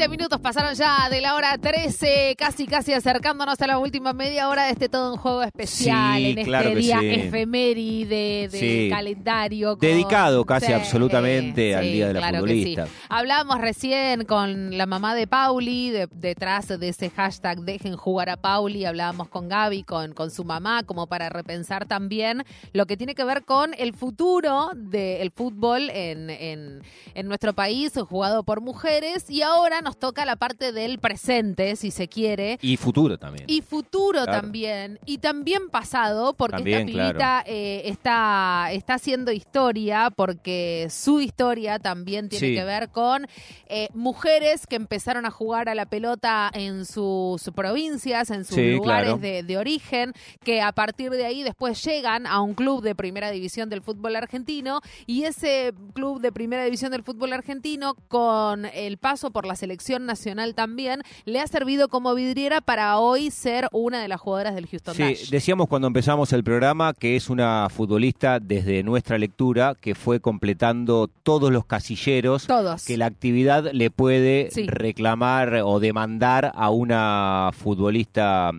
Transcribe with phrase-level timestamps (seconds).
[0.00, 4.48] 20 minutos pasaron ya de la hora 13, casi casi acercándonos a la última media
[4.48, 7.10] hora de este todo un juego especial Sí, en claro este día sí.
[7.10, 8.88] efeméride Sí.
[8.90, 9.76] calendario.
[9.76, 12.86] con- Dedicado casi absolutamente al Día de la claro Futbolista.
[13.10, 18.38] Hablábamos recién con la mamá de Pauli, de- detrás de ese hashtag Dejen jugar a
[18.38, 23.14] Pauli, hablábamos con Gaby, con, con su mamá, como para repensar también lo que tiene
[23.14, 26.80] que ver con el futuro del fútbol en, en,
[27.14, 31.90] en nuestro país, jugado por mujeres, y ahora nos toca la parte del presente, si
[31.90, 32.58] se quiere.
[32.62, 33.44] Y futuro también.
[33.48, 34.32] Y futuro Claro.
[34.40, 37.44] también, y también pasado, porque También, esta pibita claro.
[37.46, 42.54] eh, está, está haciendo historia, porque su historia también tiene Sí.
[42.54, 43.26] que ver con
[43.68, 48.72] eh, mujeres que empezaron a jugar a la pelota en sus provincias, en sus Sí,
[48.72, 49.18] lugares claro.
[49.18, 50.12] de, de origen,
[50.44, 54.16] que a partir de ahí después llegan a un club de primera división del fútbol
[54.16, 59.54] argentino, y ese club de primera división del fútbol argentino, con el paso por la
[59.56, 64.54] selección nacional también, le ha servido como vidriera para hoy ser una de las jugadoras
[64.54, 65.30] del Houston Sí, Dash.
[65.30, 71.08] decíamos cuando empezamos el programa que es una futbolista desde nuestra lectura que fue completando
[71.22, 72.84] todos los casilleros Todos.
[72.84, 74.66] que la actividad le puede Sí.
[74.66, 78.50] reclamar o demandar a una futbolista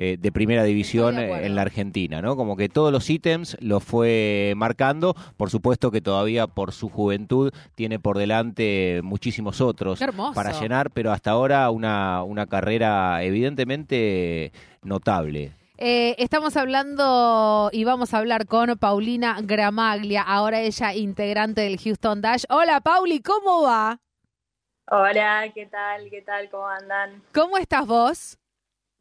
[0.00, 1.44] eh, de primera división de acuerdo.
[1.44, 2.36] en la Argentina, ¿no?
[2.36, 7.52] Como que todos los ítems los fue marcando, por supuesto que todavía por su juventud
[7.74, 9.98] tiene por delante muchísimos otros
[10.34, 15.52] para llenar, pero hasta ahora una, una carrera evidentemente notable.
[15.78, 22.20] Eh, estamos hablando y vamos a hablar con Paulina Gramaglia, ahora ella integrante del Houston
[22.20, 22.44] Dash.
[22.50, 23.98] Hola Pauli, ¿cómo va?
[24.90, 26.08] Hola, ¿qué tal?
[26.08, 26.48] ¿Qué tal?
[26.50, 27.20] ¿Cómo andan?
[27.34, 28.38] ¿Cómo estás vos?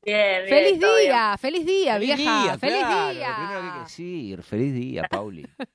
[0.08, 0.48] Bien, bien.
[0.48, 1.02] feliz bien.
[1.02, 3.36] día, feliz día, vieja, feliz claro, día.
[3.36, 5.46] Primero que hay que decir, feliz día, Pauli.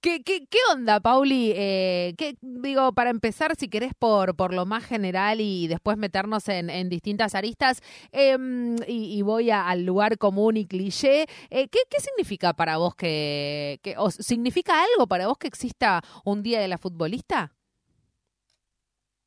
[0.00, 1.52] ¿Qué, qué, qué onda, Pauli?
[1.54, 6.48] Eh, ¿qué- digo, para empezar, si querés por, por lo más general y después meternos
[6.48, 11.68] en, en distintas aristas, em, y, y voy a- al lugar común y cliché, eh,
[11.68, 16.42] ¿qué, qué significa para vos que, que o significa algo para vos que exista un
[16.42, 17.52] día de la futbolista?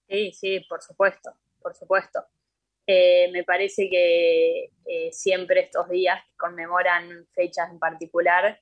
[0.10, 1.32] Sí, sí, por supuesto,
[1.62, 2.22] por supuesto.
[2.88, 8.60] Eh, me parece que eh, siempre estos días que conmemoran fechas en particular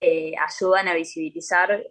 [0.00, 1.84] eh, ayudan a visibilizar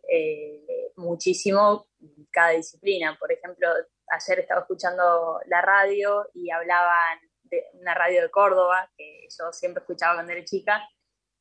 [0.96, 1.88] muchísimo
[2.31, 3.18] cada disciplina.
[3.19, 3.68] Por ejemplo,
[4.08, 9.81] ayer estaba escuchando la radio y hablaban de una radio de Córdoba, que yo siempre
[9.81, 10.88] escuchaba cuando era chica,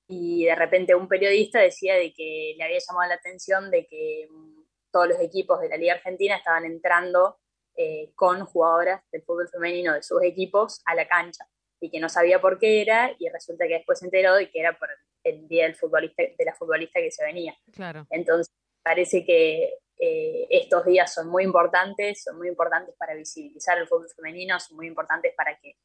[0.07, 4.29] y de repente un periodista decía de que le había llamado la atención de que
[4.31, 7.39] mm, todos los equipos de la Liga Argentina estaban entrando
[7.77, 11.45] eh, con jugadoras del fútbol femenino de sus equipos a la cancha
[11.81, 14.61] y que no sabía por qué era y resulta que después se enteró de que
[14.61, 14.89] era por
[15.25, 17.57] el día del futbolista, de la futbolista que se venía.
[17.73, 18.07] Claro.
[18.11, 23.87] Entonces, parece que eh, estos días son muy importantes, son muy importantes para visibilizar el
[23.87, 25.77] fútbol femenino, son muy importantes para que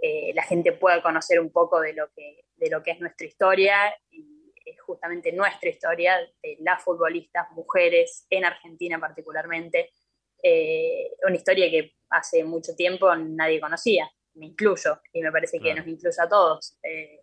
[0.00, 3.26] eh, la gente pueda conocer un poco de lo que, de lo que es nuestra
[3.26, 3.76] historia
[4.10, 9.90] y es justamente nuestra historia de las futbolistas, mujeres, en Argentina particularmente.
[10.42, 15.64] Eh, una historia que hace mucho tiempo nadie conocía, me incluyo, y me parece que
[15.64, 15.78] Claro.
[15.80, 16.76] nos incluye a todos.
[16.82, 17.20] Eh,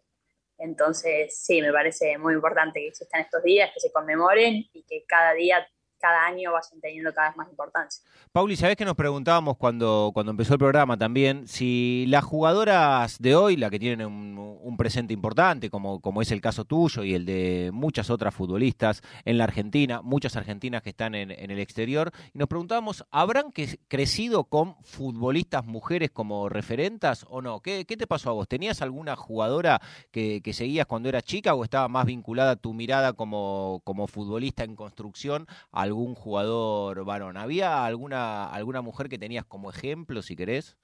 [0.58, 5.06] entonces, sí, me parece muy importante que existan estos días, que se conmemoren y que
[5.08, 5.66] cada día,
[6.00, 8.04] cada año vayan teniendo cada vez más importancia.
[8.32, 13.36] Pauli, ¿sabés que nos preguntábamos cuando, cuando empezó el programa también si las jugadoras de
[13.36, 17.26] hoy, la que tienen un, presente importante, como, como es el caso tuyo y el
[17.26, 22.38] de muchas otras futbolistas en la Argentina, muchas argentinas que están en, el exterior, y
[22.38, 27.60] nos preguntábamos, ¿habrán que- crecido con futbolistas mujeres como referentas o no?
[27.60, 28.48] ¿Qué, qué te pasó a vos?
[28.48, 29.82] ¿Tenías alguna jugadora
[30.12, 34.76] que, seguías cuando eras chica o estaba más vinculada tu mirada como, como futbolista en
[34.76, 37.36] construcción a algún jugador varón?
[37.36, 40.78] ¿Había alguna, alguna mujer que tenías como ejemplo, si querés?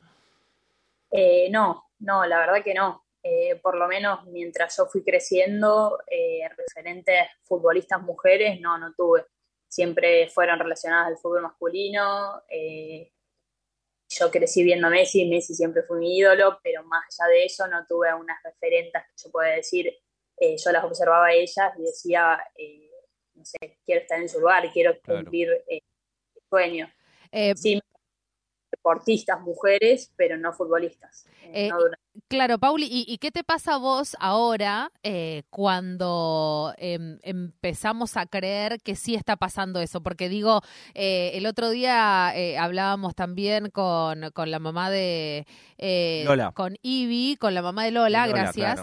[1.12, 3.06] Eh, no, no, la verdad que no.
[3.24, 9.26] Eh, por lo menos mientras yo fui creciendo, eh, referentes futbolistas mujeres, no, no tuve.
[9.68, 12.44] Siempre fueron relacionadas al fútbol masculino.
[12.50, 13.12] eh,
[14.08, 17.68] yo crecí viendo a Messi, Messi siempre fue mi ídolo, pero más allá de eso
[17.68, 19.92] no tuve unas referentas que yo pueda decir,
[20.40, 22.40] yo las observaba a ellas y decía,
[23.46, 25.22] no sé, quiero estar en su lugar, quiero Claro.
[25.24, 25.82] cumplir eh,
[26.34, 26.92] mi sueño.
[27.32, 27.80] Eh, Sí,
[28.72, 31.26] deportistas mujeres, pero no futbolistas.
[31.44, 36.74] eh, Eh, no durante Claro, Pauli, ¿y, qué te pasa a vos ahora eh, cuando
[36.78, 40.02] em, empezamos a creer que sí está pasando eso?
[40.02, 40.62] Porque digo,
[40.94, 45.46] eh, el otro día eh, hablábamos también con, con la mamá de...
[46.26, 46.54] Lola.
[46.54, 48.80] Con Ivy, con la mamá de Lola, gracias.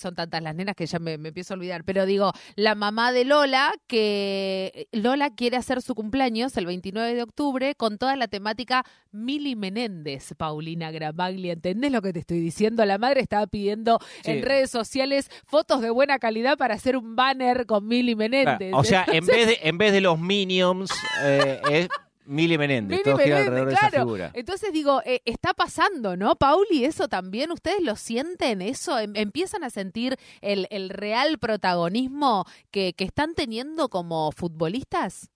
[0.00, 1.84] son tantas las nenas que ya me, me, empiezo a olvidar.
[1.84, 7.22] Pero digo, la mamá de Lola, que Lola quiere hacer su cumpleaños el 29 de
[7.22, 11.52] octubre con toda la temática Mili Menéndez, Paulina Gramaglia.
[11.52, 12.61] ¿Entendés lo que te estoy diciendo?
[12.70, 17.66] La madre estaba pidiendo en redes sociales fotos de buena calidad para hacer un banner
[17.66, 18.72] con Mili Menéndez.
[18.74, 20.90] o sea, en vez de en vez de los Minions
[21.24, 21.88] eh, es
[22.24, 24.30] Mili Menéndez, alrededor de esa figura.
[24.34, 26.84] Entonces digo, eh, está pasando, ¿no, Pauli?
[26.84, 28.98] Eso también, ¿ustedes lo sienten eso?
[28.98, 35.30] ¿Em, ¿Empiezan a sentir el, el real protagonismo que, que, están teniendo como futbolistas?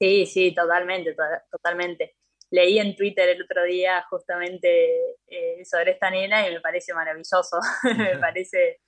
[0.00, 1.14] Sí, sí, totalmente,
[1.50, 2.15] totalmente
[2.50, 7.58] leí en Twitter el otro día justamente eh, sobre esta nena y me parece maravilloso,
[7.96, 8.80] me parece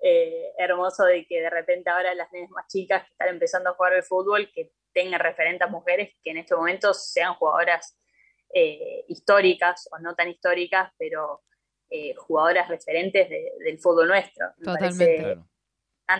[0.00, 3.74] eh, hermoso de que de repente ahora las nenas más chicas que están empezando a
[3.74, 7.96] jugar al fútbol, que tengan referentes mujeres que en este momento sean jugadoras
[8.54, 11.42] eh, históricas o no tan históricas, pero
[12.18, 14.46] jugadoras referentes del fútbol nuestro.
[14.62, 15.42] Totalmente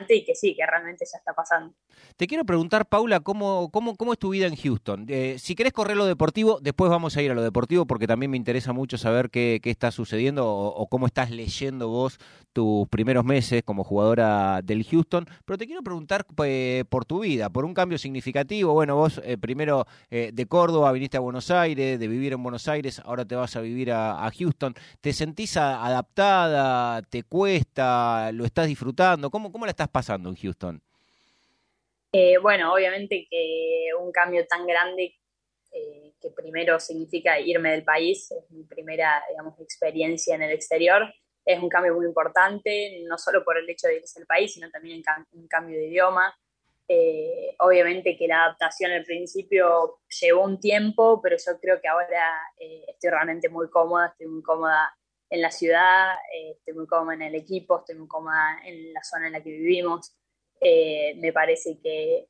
[0.08, 1.74] y que sí, que realmente ya está pasando.
[2.16, 5.06] Te quiero preguntar, Paula, ¿cómo, cómo, cómo es tu vida en Houston?
[5.08, 8.30] Eh, si querés correr lo deportivo, después vamos a ir a lo deportivo porque también
[8.30, 12.18] me interesa mucho saber qué, qué está sucediendo o, cómo estás leyendo vos
[12.52, 15.26] tus primeros meses como jugadora del Houston.
[15.44, 18.72] Pero te quiero preguntar eh, por tu vida, por un cambio significativo.
[18.72, 23.00] Bueno, vos eh, primero de Córdoba viniste a Buenos Aires, de vivir en Buenos Aires,
[23.04, 24.74] ahora te vas a vivir a, a Houston.
[25.00, 27.02] ¿Te sentís adaptada?
[27.02, 28.32] ¿Te cuesta?
[28.32, 29.30] ¿Lo estás disfrutando?
[29.30, 30.82] ¿Cómo, cómo la estás pasando en Houston?
[32.12, 35.14] Eh, bueno, obviamente que un cambio tan grande
[35.72, 41.14] eh, que primero significa irme del país, es mi primera, digamos, experiencia en el exterior,
[41.44, 44.70] es un cambio muy importante, no solo por el hecho de irse del país, sino
[44.70, 46.34] también un cambio de idioma.
[46.92, 52.28] Eh, obviamente que la adaptación al principio llevó un tiempo, pero yo creo que ahora
[52.58, 54.92] estoy realmente muy cómoda, estoy muy cómoda
[55.30, 59.02] en la ciudad, eh, estoy muy cómoda en el equipo, estoy muy cómoda en la
[59.04, 60.16] zona en la que vivimos.
[60.60, 62.26] Eh, me parece que,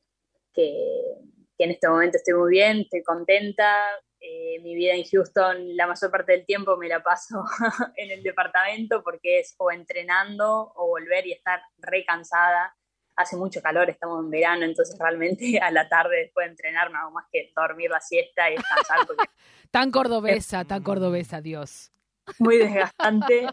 [0.52, 1.16] que,
[1.58, 3.82] en este momento estoy muy bien, estoy contenta.
[4.20, 7.42] Eh, mi vida en Houston, la mayor parte del tiempo me la paso
[7.96, 12.76] en el departamento porque es o entrenando o volver y estar recansada.
[13.16, 16.98] Hace mucho calor, estamos en verano, entonces realmente a la tarde después de entrenar no
[16.98, 19.06] hago más que dormir la siesta y descansar.
[19.70, 21.92] tan cordobesa, tan cordobesa, Dios
[22.38, 23.48] muy desgastante.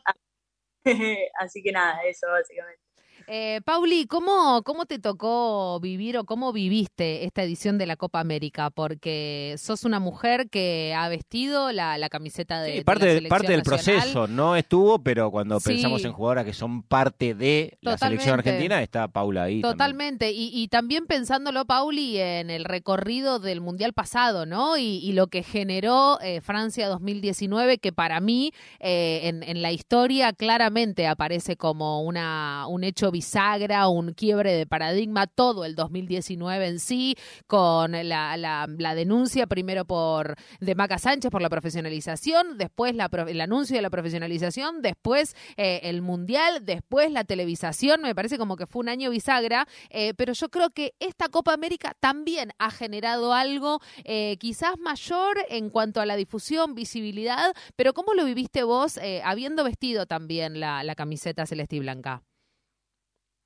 [1.40, 2.87] Así que nada, eso básicamente.
[3.30, 8.22] Eh, Pauli, ¿cómo, ¿cómo te tocó vivir o cómo viviste esta edición de la Copa
[8.22, 8.70] América?
[8.70, 14.56] Porque sos una mujer que ha vestido la, camiseta de, parte, parte del proceso, no
[14.56, 19.44] estuvo, pero cuando pensamos en jugadoras que son parte de la selección argentina, está Paula
[19.44, 19.62] ahí.
[19.62, 24.78] Totalmente, Y, también pensándolo, Pauli, en el recorrido del Mundial pasado, ¿no?
[24.78, 30.32] Y, lo que generó eh, Francia 2019, que para mí eh, en, en, la historia
[30.32, 36.80] claramente aparece como una, un hecho bisagra, un quiebre de paradigma, todo el 2019 en
[36.80, 37.16] sí,
[37.48, 43.42] con la, la, denuncia primero por de Maca Sánchez por la profesionalización, después la, el
[43.42, 48.68] anuncio de la profesionalización, después eh, el mundial, después la televisación, me parece como que
[48.68, 53.34] fue un año bisagra, eh, pero yo creo que esta Copa América también ha generado
[53.34, 59.00] algo eh, quizás mayor en cuanto a la difusión, visibilidad, pero ¿cómo lo viviste vos
[59.24, 62.22] habiendo vestido también la, la camiseta celeste y blanca?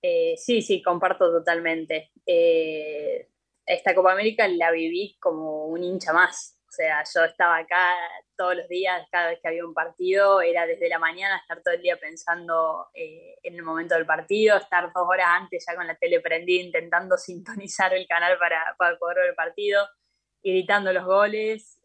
[0.02, 2.12] Eh, sí, sí, comparto totalmente.
[2.26, 3.30] Eh,
[3.66, 6.58] esta Copa América la viví como un hincha más.
[6.68, 7.94] O sea, yo estaba acá
[8.38, 11.74] todos los días, cada vez que había un partido, era desde la mañana estar todo
[11.74, 15.86] el día pensando eh, en el momento del partido, estar dos horas antes ya con
[15.86, 19.86] la tele prendida intentando sintonizar el canal para, para poder ver el partido,
[20.42, 21.80] gritando los goles,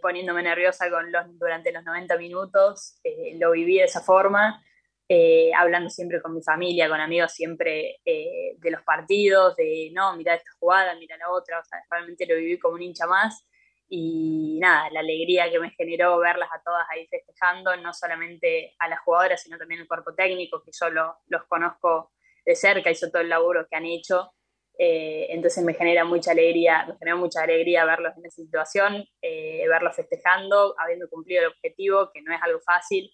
[0.00, 2.98] poniéndome nerviosa con los, durante los 90 minutos.
[3.34, 4.64] lo viví de esa forma.
[5.12, 10.16] Eh, hablando siempre con mi familia, con amigos, siempre eh, de los partidos, de no,
[10.16, 13.44] mira esta jugada, mira la otra, o sea, realmente lo viví como un hincha más.
[13.88, 18.86] Y nada, la alegría que me generó verlas a todas ahí festejando, no solamente a
[18.86, 20.88] las jugadoras, sino también al cuerpo técnico, que yo
[21.26, 22.12] los conozco
[22.46, 24.30] de cerca, hizo todo el laburo que han hecho.
[24.78, 29.96] Eh, entonces me genera mucha alegría, me genera mucha alegría verlos en esa situación, verlos
[29.96, 33.10] festejando, habiendo cumplido el objetivo, que no es algo fácil,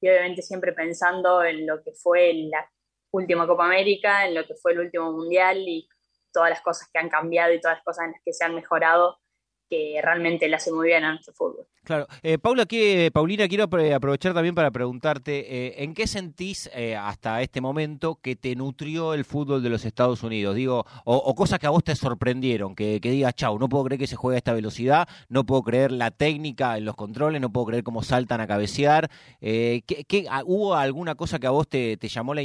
[0.00, 2.70] y obviamente siempre pensando en lo que fue la
[3.10, 5.88] última Copa América, en lo que fue el último Mundial y
[6.32, 8.54] todas las cosas que han cambiado y todas las cosas en las que se han
[8.54, 9.18] mejorado
[9.68, 11.66] que realmente le hace muy bien a nuestro fútbol.
[11.84, 12.06] Claro.
[12.22, 17.40] Eh, Paula, que, Paulina, quiero aprovechar también para preguntarte, eh, ¿en qué sentís eh, hasta
[17.40, 20.54] este momento que te nutrió el fútbol de los Estados Unidos?
[20.54, 23.98] Digo, o, cosas que a vos te sorprendieron, que, que digas, chau, no puedo creer
[23.98, 27.50] que se juegue a esta velocidad, no puedo creer la técnica en los controles, no
[27.50, 29.10] puedo creer cómo saltan a cabecear.
[29.40, 32.42] ¿qué, ah, hubo alguna cosa que a vos te, llamó la,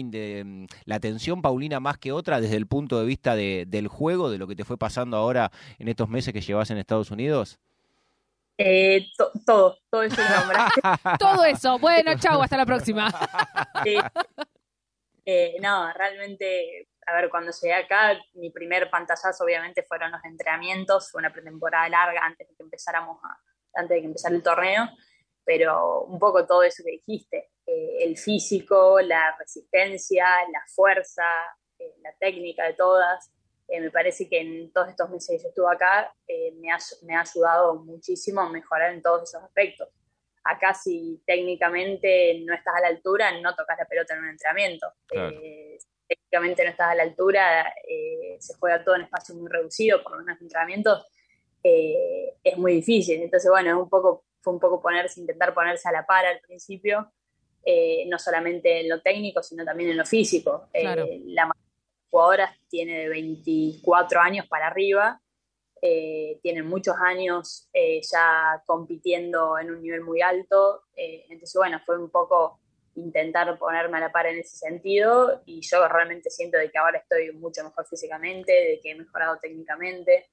[0.85, 4.47] la, atención, Paulina, más que otra, desde el punto de vista del juego, de lo
[4.47, 7.12] que te fue pasando ahora en estos meses que llevas en Estados Unidos?
[8.57, 9.07] Eh,
[9.45, 10.21] todo, todo eso
[11.19, 11.79] todo eso.
[11.79, 13.09] Bueno, chau, hasta la próxima.
[15.25, 21.13] Eh, no, realmente, a ver, cuando llegué acá, mi primer pantallazo obviamente fueron los entrenamientos,
[21.13, 23.19] una pretemporada larga antes de que empezáramos
[23.73, 24.89] antes de que empezara el torneo,
[25.43, 31.23] pero un poco todo eso que dijiste, eh, el físico, la resistencia, la fuerza,
[32.01, 33.32] la técnica de todas,
[33.67, 36.77] eh, me parece que en todos estos meses que yo estuve acá eh, me, ha,
[37.03, 39.89] me, ha, ayudado muchísimo a mejorar en todos esos aspectos.
[40.43, 44.87] Acá si técnicamente no estás a la altura, no tocas la pelota en un entrenamiento.
[45.11, 47.73] Eh, técnicamente no estás a la altura,
[48.39, 51.07] se juega todo en espacio muy reducido, por en entrenamientos,
[51.63, 53.21] es muy difícil.
[53.21, 56.41] Entonces, bueno, es un poco, fue un poco ponerse, intentar ponerse a la par al
[56.41, 57.09] principio,
[58.07, 60.67] no solamente en lo técnico, sino también en lo físico.
[60.73, 61.07] Claro.
[61.27, 61.49] la
[62.13, 65.19] jugadoras tiene de 24 años para arriba,
[65.81, 71.81] eh, tienen muchos años eh, ya compitiendo en un nivel muy alto, eh, entonces bueno,
[71.83, 72.59] fue un poco
[72.93, 76.99] intentar ponerme a la par en ese sentido y yo realmente siento de que ahora
[76.99, 80.27] estoy mucho mejor físicamente, de que he mejorado técnicamente,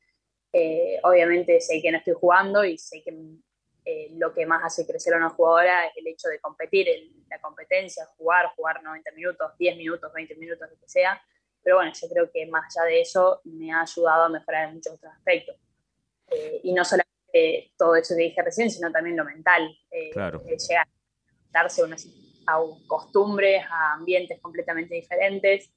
[1.02, 3.16] obviamente sé que no estoy jugando y sé que
[4.18, 6.86] lo que más hace crecer a una jugadora es el hecho de competir,
[7.30, 11.20] la competencia, jugar, jugar 90 minutos, 10 minutos, 20 minutos, lo que sea,
[11.62, 14.74] pero bueno, yo creo que más allá de eso me ha ayudado a mejorar en
[14.76, 15.56] muchos otros aspectos.
[16.28, 19.76] Eh, y no solamente todo eso que dije recién, sino también lo mental.
[19.90, 20.42] Eh, claro.
[20.44, 20.90] llegar a
[21.52, 22.06] darse unas,
[22.46, 25.70] a costumbres, a ambientes completamente diferentes,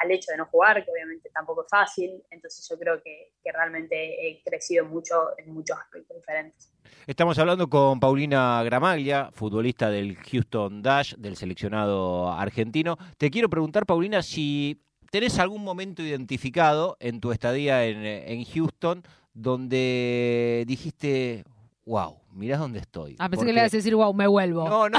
[0.00, 2.22] al hecho de no jugar, que obviamente tampoco es fácil.
[2.30, 6.72] Entonces yo creo que, que realmente he crecido mucho en muchos aspectos diferentes.
[7.06, 12.96] Estamos hablando con Paulina Gramaglia, futbolista del Houston Dash, del seleccionado argentino.
[13.18, 19.02] Te quiero preguntar, Paulina, si tenés algún momento identificado en tu estadía en, Houston
[19.34, 21.44] donde dijiste,
[21.84, 23.16] wow, mirá dónde estoy.
[23.18, 24.68] Ah, pensé que le ibas a decir, wow, me vuelvo.
[24.68, 24.98] No, no,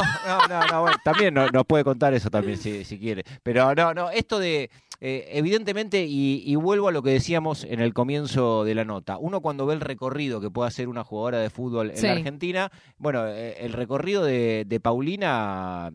[0.50, 3.24] no, no, bueno, también nos puede contar eso también si, si quiere.
[3.42, 7.94] Pero no, no, esto de, eh, evidentemente, y, vuelvo a lo que decíamos en el
[7.94, 11.50] comienzo de la nota, uno cuando ve el recorrido que puede hacer una jugadora de
[11.50, 15.92] fútbol en la Argentina, bueno, eh, el recorrido de, Paulina,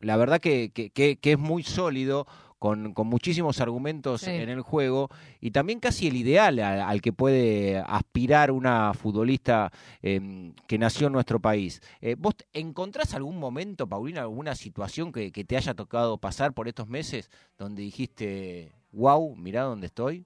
[0.00, 2.26] la verdad que, que es muy sólido
[2.58, 5.08] con, muchísimos argumentos en el juego
[5.40, 9.70] y también casi el ideal al, que puede aspirar una futbolista
[10.02, 11.82] em, que nació en nuestro país.
[12.00, 16.88] Eh, ¿Vos encontrás algún momento, Paulina, alguna situación que, te haya tocado pasar por estos
[16.88, 20.24] meses donde dijiste, wow, mirá dónde estoy?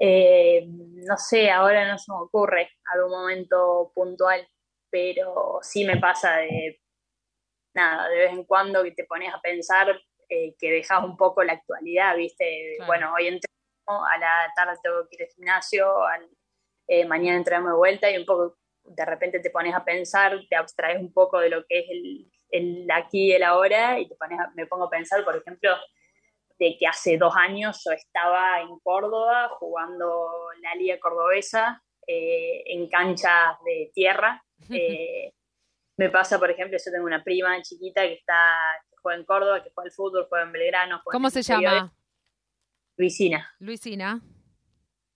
[0.00, 4.46] Eh, no sé, ahora no se me ocurre algún momento puntual,
[4.90, 6.80] pero sí me pasa de
[7.74, 11.42] nada, de vez en cuando que te pones a pensar eh, que dejas un poco
[11.42, 12.78] la actualidad, ¿viste?
[12.86, 15.94] Bueno, hoy entreno, a la tarde tengo que ir al gimnasio,
[16.86, 20.56] eh, mañana entramos de vuelta y un poco de repente te pones a pensar, te
[20.56, 24.14] abstraes un poco de lo que es el, el aquí y el ahora y te
[24.14, 25.70] pones me pongo a pensar, por ejemplo,
[26.58, 32.88] de que hace dos años yo estaba en Córdoba jugando la Liga Cordobesa eh, en
[32.88, 34.42] canchas de tierra.
[35.96, 38.56] Me pasa, por ejemplo, yo tengo una prima chiquita que está
[38.90, 41.00] que juega en Córdoba, que juega al fútbol, juega en Belgrano.
[41.04, 41.94] ¿Cómo se llama?
[42.96, 43.54] Luisina.
[43.58, 44.20] Luisina.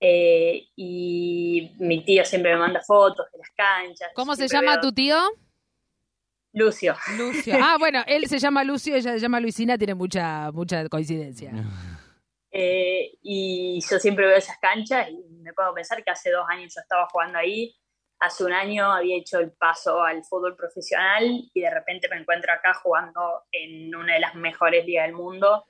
[0.01, 4.11] Eh, y mi tío siempre me manda fotos de las canchas.
[4.15, 5.17] ¿Cómo se llama tu tío?
[6.53, 6.97] Lucio.
[7.17, 7.57] Lucio.
[7.61, 11.53] Ah, bueno, él se llama Lucio, ella se llama Luisina, tiene mucha, mucha coincidencia.
[12.51, 16.73] Eh, y yo siempre veo esas canchas y me puedo pensar que hace dos años
[16.75, 17.77] yo estaba jugando ahí
[18.21, 22.53] hace un año había hecho el paso al fútbol profesional y de repente me encuentro
[22.53, 25.67] acá jugando en una de las mejores ligas del mundo,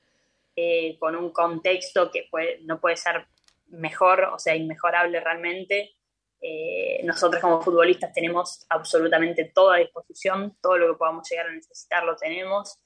[0.56, 2.28] eh, con un contexto que
[2.62, 3.26] no puede ser
[3.68, 5.92] mejor, o sea, inmejorable realmente.
[6.40, 11.52] Eh, nosotros como futbolistas tenemos absolutamente toda a disposición, todo lo que podamos llegar a
[11.52, 12.78] necesitar lo tenemos.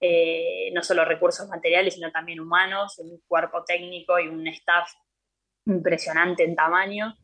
[0.00, 4.90] Eh, no solo recursos materiales, sino también humanos, un cuerpo técnico y un staff
[5.66, 7.14] impresionante en tamaño.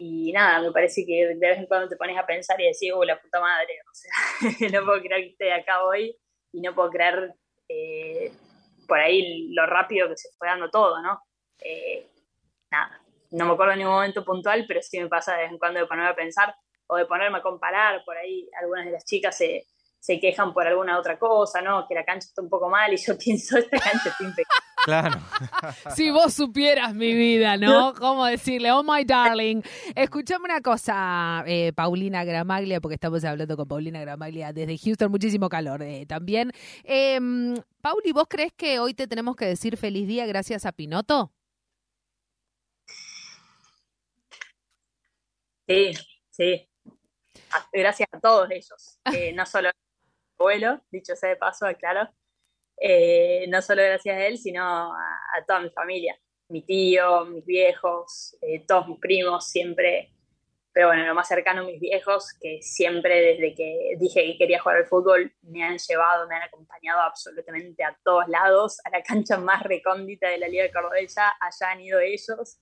[0.00, 2.92] Y nada, me parece que de vez en cuando te pones a pensar y decís,
[2.94, 6.16] oh, la puta madre, o sea, no puedo creer que esté acá hoy
[6.52, 7.34] y no puedo creer
[7.68, 8.32] eh,
[8.86, 11.20] por ahí lo rápido que se fue dando todo, ¿no?
[11.60, 12.06] Eh,
[12.70, 13.02] nada,
[13.32, 15.80] no me acuerdo en ningún momento puntual, pero sí me pasa de vez en cuando
[15.80, 16.54] de ponerme a pensar
[16.86, 19.66] o de ponerme a comparar, por ahí algunas de las chicas se,
[19.98, 21.86] se quejan por alguna otra cosa, ¿no?
[21.88, 24.67] Que la cancha está un poco mal y yo pienso, esta cancha está impecable.
[24.88, 25.20] Claro.
[25.94, 27.92] si vos supieras mi vida, ¿no?
[27.92, 28.72] ¿Cómo decirle?
[28.72, 29.60] Oh, my darling.
[29.94, 35.50] Escuchame una cosa, eh, Paulina Gramaglia, porque estamos hablando con Paulina Gramaglia desde Houston, muchísimo
[35.50, 36.52] calor eh, también.
[36.84, 37.20] Eh,
[37.82, 41.34] Pauli, ¿vos crees que hoy te tenemos que decir feliz día gracias a Pinoto?
[45.66, 45.92] Sí,
[46.30, 46.66] sí.
[47.74, 49.00] Gracias a todos ellos,
[49.34, 49.68] no solo
[50.38, 52.08] abuelo, dicho sea de paso, claro,
[52.80, 56.18] eh, no solo gracias a él, sino a, toda mi familia,
[56.48, 60.10] mi tío, mis viejos, eh, todos mis primos, siempre,
[60.72, 64.78] pero bueno, lo más cercano, mis viejos, que siempre desde que dije que quería jugar
[64.78, 69.38] al fútbol, me han llevado, me han acompañado absolutamente a todos lados, a la cancha
[69.38, 72.60] más recóndita de la Liga de Cordobella, allá han ido ellos,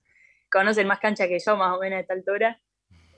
[0.49, 2.59] conocen más cancha que yo, más o menos a esta altura,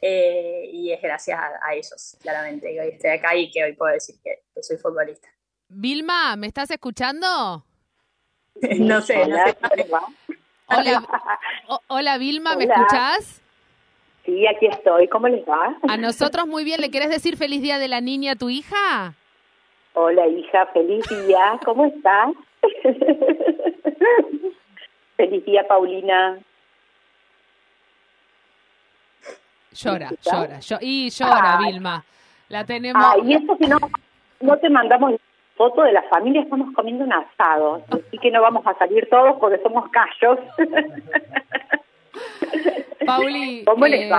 [0.01, 3.93] eh, y es gracias a, ellos, claramente, que hoy estoy acá y que hoy puedo
[3.93, 5.29] decir que, soy futbolista.
[5.69, 7.63] Vilma, ¿me estás escuchando?
[8.79, 9.57] no sé, no sé.
[10.65, 11.03] Hola,
[11.87, 13.43] hola Vilma, ¿me escuchás?
[14.25, 15.07] Sí, aquí estoy.
[15.07, 15.77] ¿Cómo les va?
[15.87, 16.81] A nosotros muy bien.
[16.81, 19.13] ¿Le querés decir feliz día de la niña a tu hija?
[19.93, 20.65] Hola, hija.
[20.67, 21.59] Feliz día.
[21.63, 22.31] ¿Cómo estás?
[25.17, 26.39] feliz día, Paulina.
[29.71, 32.03] Llora, llora, y llora, Vilma.
[32.49, 33.01] La tenemos.
[33.03, 33.77] Ah, y eso que no,
[34.41, 35.13] no te mandamos
[35.59, 39.37] foto de la familia, estamos comiendo un asado, así que no vamos a salir todos
[39.41, 40.39] porque somos callos.
[43.09, 43.65] Pauli,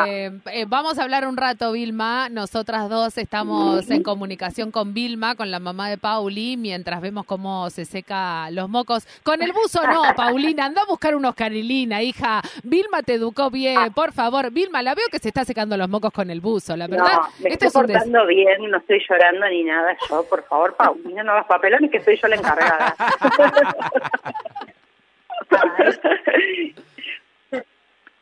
[0.07, 2.29] eh, eh, vamos a hablar un rato, Vilma.
[2.29, 7.71] Nosotras dos estamos en comunicación con Vilma, con la mamá de Pauli, mientras vemos cómo
[7.71, 9.07] se seca los mocos.
[9.23, 12.43] Con el buzo no, Paulina, anda a buscar unos carilina, hija.
[12.65, 14.51] Vilma te educó bien, por favor.
[14.51, 17.13] Vilma, la veo que se está secando los mocos con el buzo, la verdad.
[17.13, 19.97] No, me estoy portando bien, no estoy llorando ni nada.
[20.09, 22.97] Yo, por favor, Paulina, no hagas papelones que soy yo la encargada.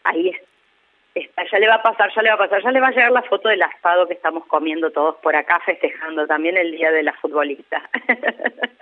[0.04, 0.47] Ahí está
[1.50, 3.12] ya le va a pasar, ya le va a pasar, ya le va a llegar
[3.12, 7.02] la foto del asado que estamos comiendo todos por acá festejando también el Día de
[7.02, 7.82] la Futbolista.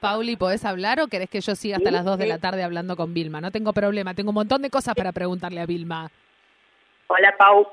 [0.00, 2.96] Pauli, ¿podés hablar o querés que yo siga hasta las 2 de la tarde hablando
[2.96, 3.40] con Vilma?
[3.40, 6.08] No tengo problema, tengo un montón de cosas para preguntarle a Vilma.
[7.08, 7.72] Hola, Pau.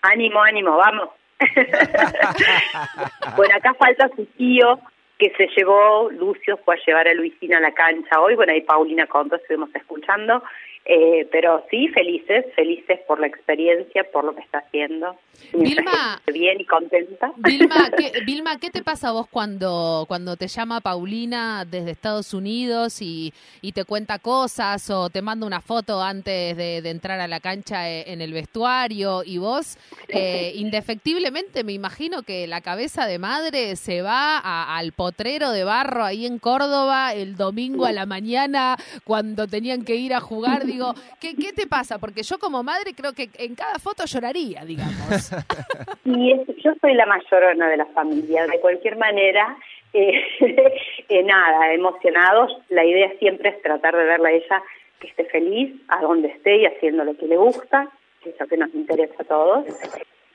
[0.00, 1.10] Ánimo, ánimo, vamos.
[3.36, 4.80] bueno, acá falta su tío,
[5.18, 8.60] que se llevó, Lucio fue a llevar a Luisina a la cancha hoy, bueno, ahí
[8.62, 10.42] Paulina contó, estuvimos escuchando,
[10.90, 15.16] eh, pero sí, felices, felices por la experiencia, por lo que está haciendo.
[15.52, 17.30] Vilma, bien y contenta.
[17.36, 22.32] Vilma, ¿qué, Vilma, ¿qué te pasa a vos cuando, cuando te llama Paulina desde Estados
[22.32, 27.28] Unidos y, y te cuenta cosas o te manda una foto antes de, entrar a
[27.28, 29.76] la cancha e, en el vestuario y vos,
[30.08, 36.02] eh, indefectiblemente, me imagino que la cabeza de madre se va al potrero de barro
[36.02, 40.64] ahí en Córdoba el domingo a la mañana cuando tenían que ir a jugar?
[40.78, 41.98] digo, ¿qué, ¿qué te pasa?
[41.98, 45.32] Porque yo como madre creo que en cada foto lloraría, digamos.
[46.04, 49.58] Y yo soy la mayorona de la familia, de cualquier manera,
[49.92, 50.22] eh,
[51.08, 54.62] eh, nada, emocionados, la idea siempre es tratar de verla a ella
[55.00, 57.90] que esté feliz, a donde esté y haciendo lo que le gusta,
[58.24, 59.66] es lo que nos interesa a todos.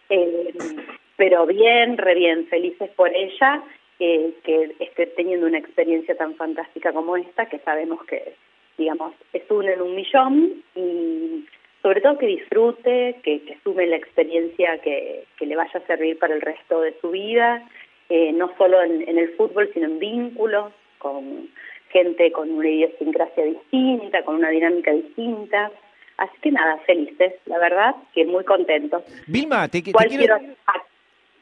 [0.10, 0.53] Eh,
[1.17, 3.63] pero bien, re bien, felices por ella,
[3.97, 8.36] que esté teniendo una experiencia tan fantástica como esta, que sabemos que
[8.78, 11.46] digamos, es uno en un millón y
[11.82, 16.18] sobre todo que disfrute, que, que sume la experiencia que, que, le vaya a servir
[16.18, 17.62] para el resto de su vida,
[18.10, 21.50] eh, no solo en, en, el fútbol, sino en vínculos con
[21.90, 25.72] gente con una idiosincrasia distinta, con una dinámica distinta.
[26.18, 29.04] Así que nada, felices, la verdad, que muy contentos.
[29.28, 30.40] Vilma, te, te quiero...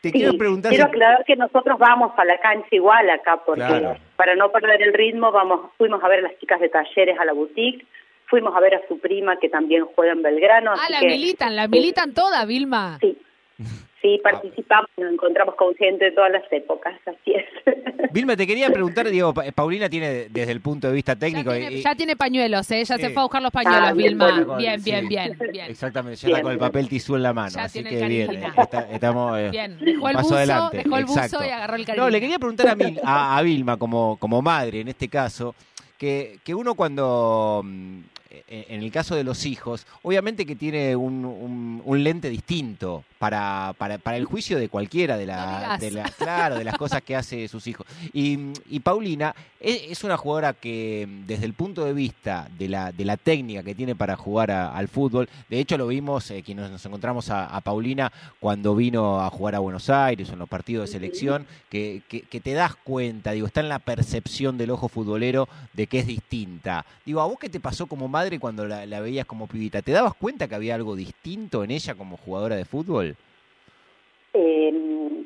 [0.02, 0.72] Te quiero preguntar.
[0.72, 4.94] Quiero aclarar que nosotros vamos a la cancha igual acá, porque para no perder el
[4.94, 7.86] ritmo, vamos, fuimos a ver a las chicas de talleres a la boutique,
[8.26, 10.72] fuimos a ver a su prima que también juega en Belgrano.
[10.74, 12.98] Ah, la militan, la militan toda, Vilma.
[13.00, 13.16] Sí,
[14.02, 17.46] Sí, participamos, nos encontramos con gente de todas las épocas, así es.
[18.12, 21.54] Vilma, te quería preguntar, digo, Paulina tiene desde el punto de vista técnico...
[21.56, 22.84] Ya tiene, pañuelos, ¿eh?
[22.84, 24.58] Ya se fue a buscar los pañuelos, ah, Vilma.
[24.58, 27.84] bien, bien, bien, bien, Exactamente, ya está con el papel tisú en la mano, así
[27.84, 28.44] que bien,
[28.92, 29.38] estamos...
[29.38, 30.78] Eh, bien, dejó el, buzo, adelante.
[30.78, 32.04] dejó el buzo y agarró el cariño.
[32.04, 35.54] No, le quería preguntar a, a, Vilma, como, como madre en este caso,
[36.00, 38.00] que, que uno cuando mm,
[38.48, 43.98] en el caso de los hijos, obviamente que tiene un, un, lente distinto para, para,
[43.98, 47.48] para el juicio de cualquiera de, la, de la, claro, de las cosas que hace
[47.48, 47.86] sus hijos.
[48.14, 52.92] Y, y Paulina es, es, una jugadora que desde el punto de vista de la,
[52.92, 56.42] de la técnica que tiene para jugar a, al fútbol, de hecho lo vimos, eh,
[56.44, 60.50] quienes nos encontramos a, a, Paulina cuando vino a jugar a Buenos Aires en los
[60.50, 64.72] partidos de selección, que, que, que, te das cuenta, digo, está en la percepción del
[64.72, 66.86] ojo futbolero de que es distinta.
[67.06, 69.82] Digo, ¿a vos qué te pasó como madre cuando la, veías como pibita?
[69.82, 73.16] ¿Te dabas cuenta que había algo distinto en ella como jugadora de fútbol?
[74.34, 74.74] Eh,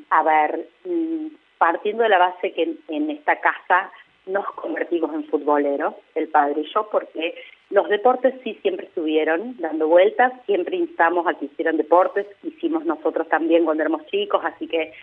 [0.10, 1.28] a ver, mm,
[1.58, 3.92] partiendo de la base que en, en esta casa
[4.26, 7.36] nos convertimos en futboleros, el padre y yo, porque
[7.70, 13.28] los deportes sí siempre estuvieron dando vueltas, siempre instamos a que hicieran deportes, hicimos nosotros
[13.30, 14.94] también cuando éramos chicos, así que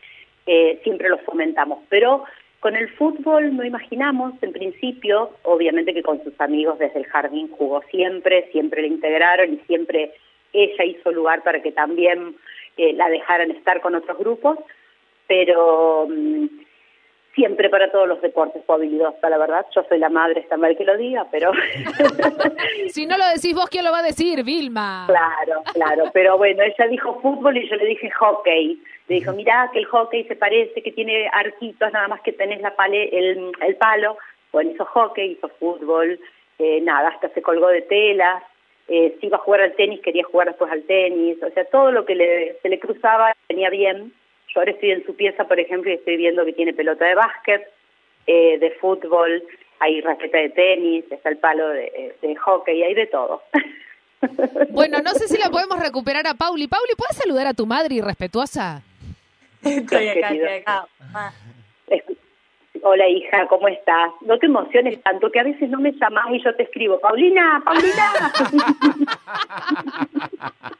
[0.47, 1.81] eh, siempre los fomentamos.
[1.89, 2.25] Pero
[2.63, 7.51] con el fútbol no imaginamos, en principio, obviamente que con sus amigos desde el jardín
[7.51, 10.15] jugó siempre, siempre le integraron y siempre
[10.53, 12.37] ella hizo lugar para que también
[12.77, 14.59] eh, la dejaran estar con otros grupos,
[15.27, 16.49] pero um,
[17.35, 19.67] siempre para todos los deportes fue habilidosa, la verdad.
[19.75, 21.51] Yo soy la madre, está mal que lo diga, pero...
[22.91, 25.07] si no lo decís vos, ¿quién lo va a decir, Vilma?
[25.09, 28.81] Claro, claro, pero bueno, ella dijo fútbol y yo le dije hockey.
[29.13, 32.63] Le dijo, mirá que el hockey se parece, que tiene arquitos, nada más que tenés
[32.63, 34.17] la pale, el, el palo.
[34.53, 36.19] Bueno, hizo hockey, hizo fútbol,
[36.59, 38.43] eh, nada, hasta se colgó de telas,
[38.89, 41.93] eh, si iba a jugar al tenis, quería jugar después al tenis, o sea, todo
[41.93, 44.15] lo que le, se le cruzaba tenía bien.
[44.49, 47.15] Yo ahora estoy en su pieza, por ejemplo, y estoy viendo que tiene pelota de
[47.15, 47.71] básquet,
[48.27, 49.43] eh, de fútbol,
[49.81, 53.43] hay raqueta de tenis, está el palo de, de hockey, hay de todo.
[54.71, 56.69] Bueno, no sé si la podemos recuperar a Pauli.
[56.69, 58.81] Pauli, ¿puedes saludar a tu madre irrespetuosa?
[59.63, 60.87] Estoy acá, estoy acá.
[62.85, 64.11] Hola hija, ¿cómo estás?
[64.23, 67.63] No te emociones tanto que a veces no me llamas y yo te escribo, Paulina,
[67.65, 68.11] Paulina.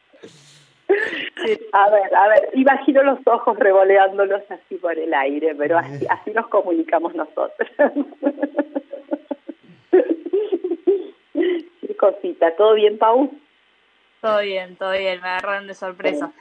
[1.73, 6.33] a ver, a ver, imagino los ojos revoleándolos así por el aire, pero así, así
[6.33, 7.71] nos comunicamos nosotros.
[11.33, 13.31] Qué cosita, ¿todo bien, Pau?
[14.21, 16.33] Todo bien, todo bien, me agarraron de sorpresa.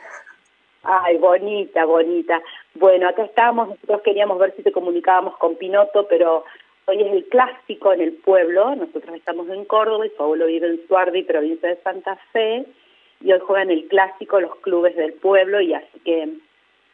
[0.84, 2.42] Ay, bonita, bonita.
[2.74, 6.44] Bueno, acá estamos, nosotros queríamos ver si te comunicábamos con Pinoto, pero
[6.86, 10.88] hoy es el clásico en el pueblo, nosotros estamos en Córdoba y Paulo vive en
[10.88, 12.66] Suardi, provincia de Santa Fe,
[13.22, 16.30] y hoy juegan el clásico los clubes del pueblo, y así que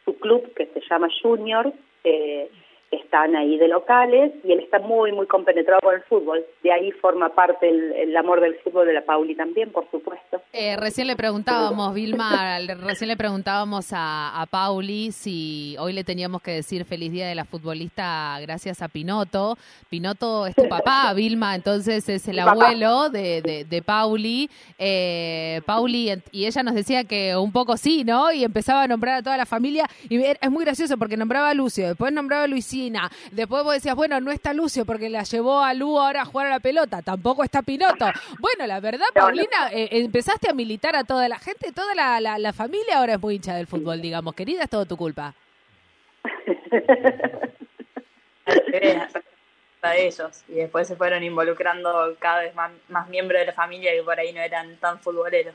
[0.04, 1.72] su club, que se llama Junior,
[2.04, 2.50] eh,
[2.90, 6.44] están ahí de locales y él está muy, muy compenetrado con el fútbol.
[6.62, 10.40] De ahí forma parte el, el amor del fútbol de la Pauli también, por supuesto.
[10.52, 16.40] Eh, recién le preguntábamos, Vilma, recién le preguntábamos a, a, Pauli si hoy le teníamos
[16.40, 19.58] que decir feliz día de la futbolista gracias a Pinoto.
[19.90, 24.48] Pinoto es tu papá, Vilma, entonces es el abuelo de, de, de Pauli.
[24.78, 28.32] Eh, Pauli, y ella nos decía que un poco sí, ¿no?
[28.32, 29.86] Y empezaba a nombrar a toda la familia.
[30.08, 32.48] Y es muy gracioso porque nombraba a Lucio, después nombraba a
[33.32, 36.46] Después vos decías, bueno, no está Lucio porque la llevó a Lu ahora a jugar
[36.46, 37.02] a la pelota.
[37.02, 38.06] Tampoco está Pinoto.
[38.40, 42.38] Bueno, la verdad, Paulina, eh, empezaste a militar a toda la gente, toda la, la,
[42.38, 44.34] la, familia ahora es muy hincha del fútbol, digamos.
[44.34, 45.34] Querida, es todo tu culpa.
[49.82, 53.92] a ellos y después se fueron involucrando cada vez más, más miembros de la familia
[53.92, 55.54] que por ahí no eran tan futboleros.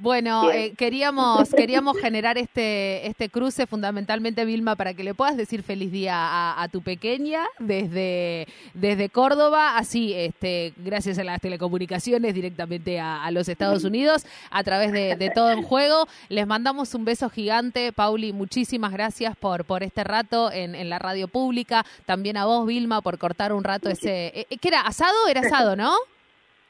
[0.00, 5.64] Bueno, eh, queríamos queríamos generar este este cruce fundamentalmente Vilma para que le puedas decir
[5.64, 12.32] feliz día a, a tu pequeña desde desde Córdoba, así este gracias a las telecomunicaciones
[12.32, 16.06] directamente a, a los Estados Unidos a través de, de, todo en juego.
[16.28, 21.00] Les mandamos un beso gigante, Pauli, muchísimas gracias por por este rato en, en la
[21.00, 25.26] radio pública, también a vos Vilma por cortar un rato ese eh, ¿qué era asado?
[25.28, 25.92] Era asado, ¿no?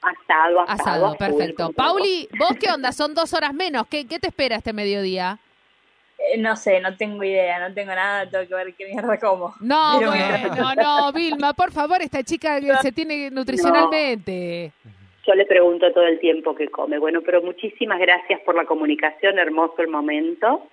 [0.01, 1.07] Asado, asado.
[1.07, 1.73] Asado, perfecto.
[1.73, 2.93] Pauli, ¿vos qué onda?
[2.93, 3.87] Son dos horas menos.
[3.89, 5.39] ¿Qué, qué te espera este mediodía?
[6.19, 9.55] Eh, no sé, no tengo idea, no tengo nada, tengo que ver qué mierda como.
[9.61, 14.73] No, Pero bueno, no, Vilma, por favor, esta chica se tiene nutricionalmente.
[14.85, 14.93] No.
[15.27, 16.99] Yo le pregunto todo el tiempo que come.
[16.99, 20.69] Bueno, pero muchísimas gracias por la comunicación, hermoso el momento.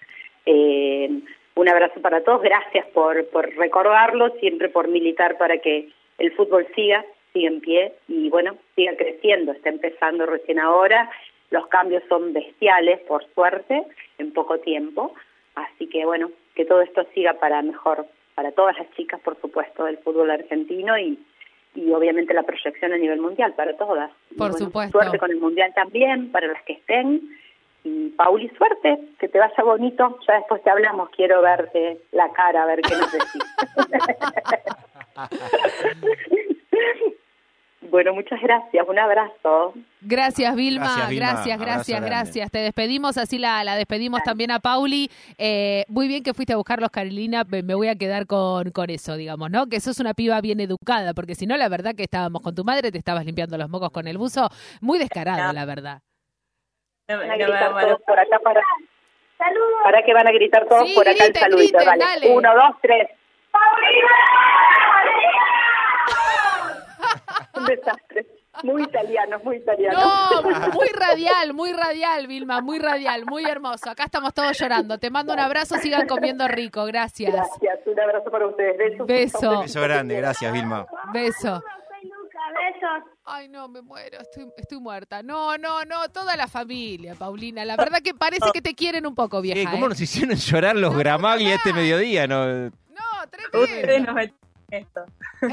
[0.45, 1.09] Eh,
[1.55, 6.65] un abrazo para todos, gracias por, por recordarlo, siempre por militar para que el fútbol
[6.73, 7.03] siga
[7.35, 11.11] sigue en pie y bueno, siga creciendo, está empezando recién ahora,
[11.51, 13.83] los cambios son bestiales, por suerte,
[14.17, 15.13] en poco tiempo,
[15.55, 19.83] así que bueno, que todo esto siga para mejor, para todas las chicas, por supuesto,
[19.83, 21.19] del fútbol argentino y,
[21.75, 24.11] y obviamente la proyección a nivel mundial para todas.
[24.29, 24.97] Por bueno, supuesto.
[24.97, 27.21] Suerte con el mundial también, para las que estén.
[27.83, 30.17] Y Pauli, suerte, que te vaya bonito.
[30.27, 33.43] Ya después te hablamos, quiero verte la cara, a ver qué nos decís.
[37.95, 39.73] Bueno, muchas gracias, un abrazo.
[40.01, 41.65] Gracias Vilma, Gracias, Vilma.
[41.65, 42.51] gracias, gracias.
[42.51, 45.09] Te despedimos, así la, la despedimos también a Pauli.
[45.37, 48.89] Eh, muy bien que fuiste a buscarlos, Carolina, me, me voy a quedar con, con
[48.89, 49.67] eso, digamos, ¿no?
[49.67, 52.65] Que sos una piba bien educada, porque si no, la verdad que estábamos con tu
[52.65, 54.49] madre, te estabas limpiando los mocos con el buzo,
[54.81, 55.53] muy descarado, No.
[55.53, 56.01] la verdad.
[57.07, 58.61] No, no por acá para...
[59.85, 62.19] Para que van a gritar todos Sí, por acá griten, el saludito, griten, dale.
[62.21, 62.35] dale.
[62.35, 63.07] Uno, dos, tres.
[67.59, 68.27] Un desastre.
[68.63, 69.99] Muy italiano, muy italiano.
[69.99, 73.89] No, muy radial, muy radial, Vilma, muy radial, muy hermoso.
[73.89, 74.97] Acá estamos todos llorando.
[74.97, 77.33] Te mando un abrazo, sigan comiendo rico, gracias.
[77.33, 78.77] Gracias, un abrazo para ustedes.
[78.77, 79.07] Besos.
[79.07, 79.59] Beso.
[79.61, 80.85] Beso grande, gracias Vilma.
[81.11, 81.61] Beso.
[81.61, 83.11] Soy Luca, besos.
[83.25, 85.21] Ay, no, me muero, estoy, estoy muerta.
[85.21, 87.65] No, no, no, toda la familia, Paulina.
[87.65, 89.59] La verdad que parece que te quieren un poco, vieja.
[89.59, 89.89] Eh, ¿Cómo ¿eh?
[89.89, 92.25] nos hicieron llorar los Gramaglia este mediodía?
[92.25, 92.71] No, No,
[93.51, 94.13] Ustedes tremendo.
[94.13, 94.35] nos meten
[94.71, 95.01] en esto.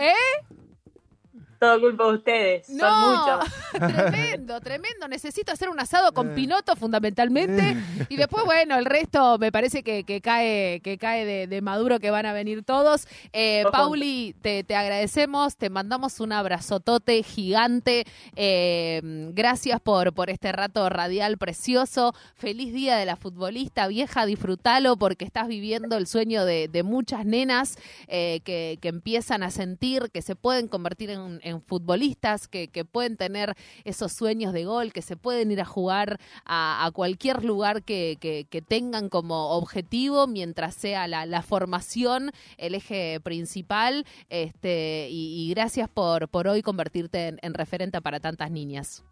[0.01, 0.13] ¿Eh?
[1.63, 2.67] Todo culpa de ustedes.
[2.67, 3.53] Son No, muchos.
[3.73, 5.07] tremendo, tremendo.
[5.07, 7.77] Necesito hacer un asado con pinoto fundamentalmente
[8.09, 12.01] y después, bueno, el resto me parece que, que cae, que cae de, de maduro
[12.01, 13.07] que van a venir todos.
[13.33, 13.63] Eh.
[13.71, 18.07] Pauli, te, te agradecemos, te mandamos un abrazotote gigante.
[18.35, 19.01] Eh,
[19.33, 22.13] gracias por, por este rato radial precioso.
[22.35, 27.25] Feliz día de la futbolista vieja, disfrútalo porque estás viviendo el sueño de, de muchas
[27.25, 32.69] nenas eh, que, que empiezan a sentir que se pueden convertir en, en futbolistas, que,
[32.69, 37.45] que pueden tener esos sueños de gol, que se pueden ir a jugar a, cualquier
[37.45, 44.07] lugar que, tengan como objetivo, mientras sea la, formación el eje principal.
[44.31, 49.05] Este, y, y gracias por, por hoy convertirte en, en referente para tantas niñas.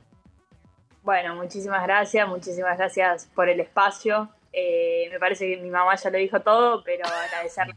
[1.02, 4.28] Bueno, muchísimas gracias, muchísimas gracias por el espacio.
[4.52, 7.74] Eh, me parece que mi mamá ya lo dijo todo, pero agradecerle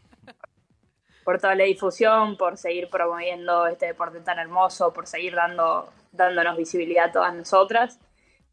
[1.23, 6.57] por toda la difusión, por seguir promoviendo este deporte tan hermoso, por seguir dando, dándonos
[6.57, 7.99] visibilidad a todas nosotras.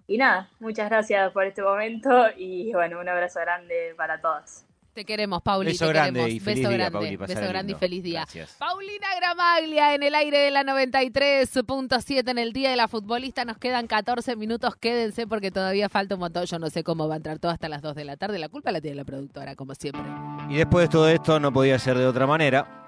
[0.06, 4.69] Y nada, muchas gracias por este momento y bueno, un abrazo grande para todas.
[4.92, 5.70] Te queremos, Pauli.
[5.72, 6.37] Beso te grande queremos.
[6.37, 8.20] y feliz Beso día, grande, Pauli, beso grande y feliz día.
[8.20, 8.57] Gracias.
[8.59, 13.44] Paulina Gramaglia en el aire de la 93.7 en el Día de la Futbolista.
[13.44, 14.76] Nos quedan 14 minutos.
[14.76, 16.44] Quédense porque todavía falta un montón.
[16.46, 18.38] Yo no sé cómo va a entrar todo hasta las 2 de la tarde.
[18.38, 20.03] La culpa la tiene la productora, como siempre.
[20.48, 22.87] Y después de todo esto no podía ser de otra manera.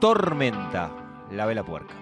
[0.00, 0.90] Tormenta,
[1.30, 1.94] la vela puerca.